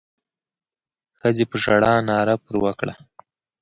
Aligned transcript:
ښځې 1.19 1.43
په 1.51 1.55
ژړا 1.63 1.93
ناره 2.09 2.35
پر 2.43 2.55
وکړه. 2.63 2.93